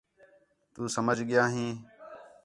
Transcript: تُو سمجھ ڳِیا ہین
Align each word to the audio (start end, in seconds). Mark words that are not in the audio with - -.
تُو 0.73 0.81
سمجھ 0.95 1.21
ڳِیا 1.27 1.43
ہین 1.53 1.73